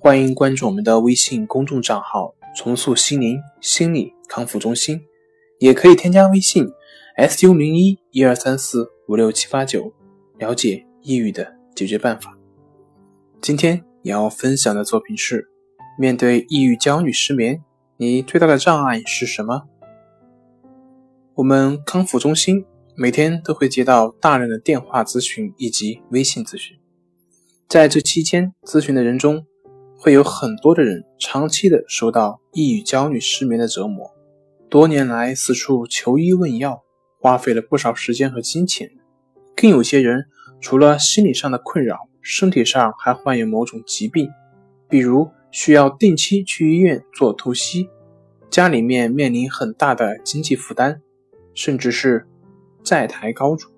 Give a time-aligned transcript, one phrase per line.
[0.00, 5.02] 欢迎关注我们的微信公众账号“重塑心灵心理康复中心”，
[5.58, 6.68] 也可以添加微信
[7.28, 9.92] “su 零一一二三四五六七八九”
[10.38, 12.38] 了解抑郁的解决办法。
[13.40, 15.48] 今天要分享的作品是：
[15.98, 17.64] 面对抑郁、焦虑、失眠，
[17.96, 19.64] 你最大的障碍是什么？
[21.34, 26.78] 我们康复中心每天都会接到大量的电话咨询以及微信咨询，
[27.68, 29.44] 在这期间咨询的人中。
[30.00, 34.08] 会有很多的人长期的受到抑郁、焦虑、失眠的折磨，
[34.70, 36.84] 多年来四处求医问药，
[37.18, 38.88] 花费了不少时间和金钱。
[39.56, 40.26] 更有些人
[40.60, 44.30] 除了心理上的困扰，身体上还患有某种疾病，
[44.88, 47.88] 比如需要定期去医院做透析，
[48.48, 51.00] 家里面面临很大的经济负担，
[51.54, 52.24] 甚至是
[52.84, 53.68] 债台高筑。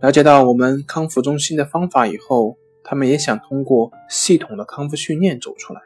[0.00, 2.56] 了解到我们康复中心的方法以后。
[2.84, 5.80] 他们也想通过系统的康复训练走出来，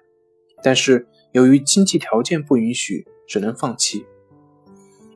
[0.62, 4.04] 但是由于经济条件不允许，只能放弃。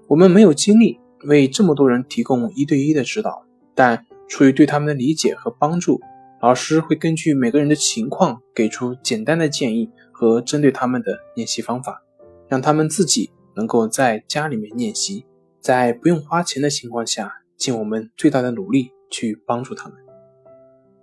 [0.06, 3.44] 我们没有精力为这么多人提供一对一的指导，
[3.74, 6.00] 但出于对他们的理解和帮助，
[6.40, 12.02] 老师会根据每个人的情况给出简单的建议和针对他们的练习方法，
[12.48, 15.24] 让他们自己能够在家里面练习，
[15.60, 20.01] 在不用花钱的情况下，尽我们最大的努力去帮助他们。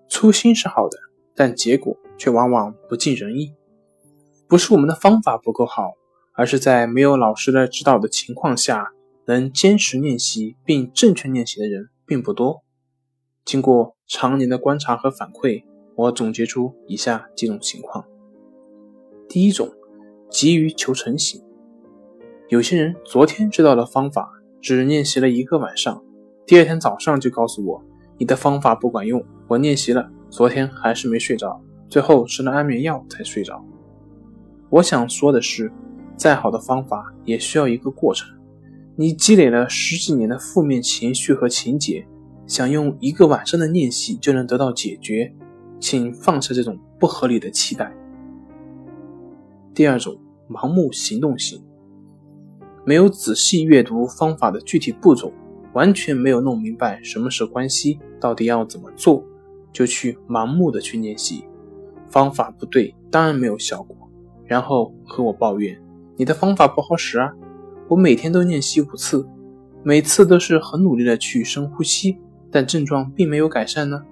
[0.09, 0.97] 初心是好的，
[1.35, 3.53] 但结果却往往不尽人意。
[4.47, 5.93] 不是我们的方法不够好，
[6.33, 8.91] 而是在没有老师的指导的情况下，
[9.25, 12.63] 能坚持练习并正确练习的人并不多。
[13.45, 15.63] 经过常年的观察和反馈，
[15.95, 18.05] 我总结出以下几种情况：
[19.27, 19.69] 第一种，
[20.31, 21.41] 急于求成型。
[22.47, 26.03] 有些人昨天知道了方法，只练习了一个晚上，
[26.47, 27.83] 第二天早上就告诉我。
[28.17, 33.59] 你的方法不管用，我练习了，昨天还是没睡着，最后吃了安眠药才睡着。
[34.69, 35.71] 我想说的是，
[36.15, 38.29] 再好的方法也需要一个过程。
[38.95, 42.05] 你积累了十几年的负面情绪和情节，
[42.45, 45.33] 想用一个晚上的练习就能得到解决，
[45.79, 47.91] 请放下这种不合理的期待。
[49.73, 50.15] 第二种，
[50.47, 51.59] 盲目行动型，
[52.85, 55.33] 没有仔细阅读方法的具体步骤。
[55.73, 59.23] 完全没有弄明白什么是关系，到底要怎么做，
[59.71, 61.45] 就去盲目的去练习，
[62.07, 63.95] 方法不对，当然没有效果。
[64.45, 65.79] 然后和我抱怨，
[66.17, 67.31] 你的方法不好使啊！
[67.87, 69.27] 我每天都练习五次，
[69.83, 72.17] 每次都是很努力的去深呼吸，
[72.51, 74.03] 但症状并没有改善呢。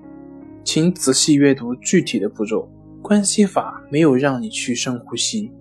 [0.63, 2.69] 请仔细阅读具体的步骤，
[3.01, 5.51] 关系法没有让你去深呼吸，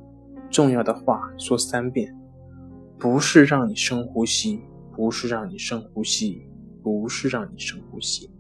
[0.50, 2.14] 重要的话说三遍，
[2.98, 4.60] 不是让你深呼吸。
[4.96, 6.48] 不是让你深呼吸，
[6.82, 8.30] 不是让你深呼吸。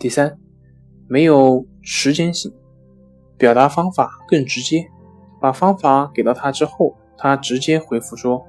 [0.00, 0.38] 第三，
[1.08, 2.50] 没有时间性，
[3.36, 4.88] 表达方法更直接，
[5.38, 8.46] 把方法给到他之后，他直接回复说：“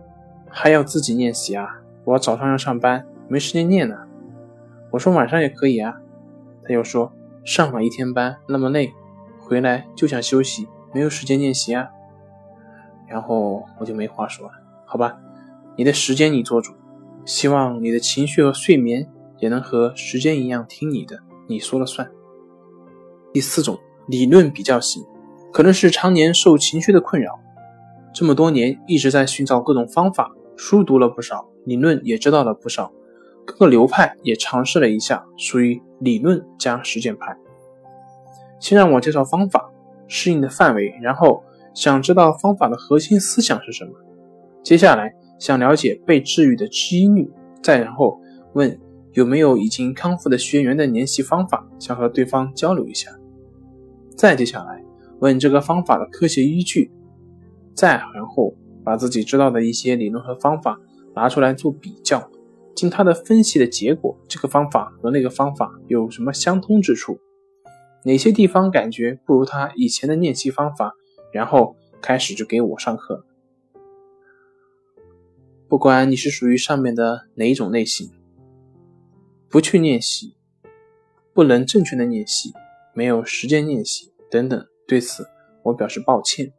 [0.47, 1.67] 还要自己练习啊，
[2.05, 3.97] 我早上要上班，没时间练呢。”
[4.91, 5.99] 我说：“晚上也可以啊。”
[6.63, 7.11] 他又说
[7.43, 8.93] ：“上了一天班那么累，
[9.37, 11.89] 回来就想休息，没有时间练习啊。”
[13.09, 14.53] 然后我就没话说了，
[14.85, 15.19] 好吧。
[15.75, 16.71] 你的时间你做主，
[17.25, 19.09] 希望你的情绪和睡眠
[19.39, 21.19] 也能和时间一样听你的，
[21.51, 22.09] 你说了算。
[23.33, 25.03] 第四种理论比较型，
[25.51, 27.37] 可能是常年受情绪的困扰，
[28.13, 32.91] 这么多年一直在寻找各种方法，书读了不少，理论也知道了不少，
[33.45, 37.37] 各个流派也尝试了一下，属于理论加实践派。
[38.59, 39.69] 先让我介绍方法，
[40.07, 41.43] 适应的范围，然后
[41.73, 43.91] 想知道方法的核心思想是什么，
[44.63, 45.13] 接下来。
[45.39, 47.27] 想了解被治愈的几率，
[47.63, 48.15] 再然后
[48.53, 48.79] 问
[49.13, 53.11] 有没有已经康复的学员的联系方法，想和对方交流一下。
[54.15, 54.83] 再接下来
[55.19, 56.91] 问这个方法的科学依据，
[57.73, 60.79] 再然后把自己知道的一些理论和方法
[61.15, 62.29] 拿出来做比较，
[62.75, 67.19] 经他的分析的结果，这个方法和那个方法有什么相通之处，
[68.05, 70.93] 哪些地方感觉不如他以前的练习方法，
[71.33, 73.25] 然后开始就给我上课。
[75.67, 78.11] 不管你是属于上面的哪一种类型，
[79.51, 80.37] 不去练习，
[81.33, 82.53] 不能正确的练习，
[82.93, 85.27] 没有时间练习等等对此
[85.63, 86.53] 我表示抱歉。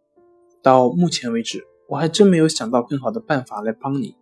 [0.63, 4.15] 到目前为止，我还真没有想到更好的办法来帮你。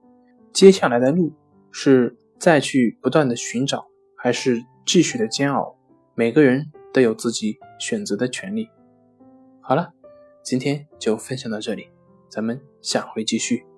[0.53, 1.33] 接下来的路
[1.73, 3.87] 是再去不断的寻找，
[4.17, 5.77] 还是继续的煎熬？
[6.15, 8.69] 每个人都有自己选择的权利。
[9.61, 9.93] 好了，
[10.45, 11.89] 今天就分享到这里，
[12.29, 13.70] 咱们下回继续。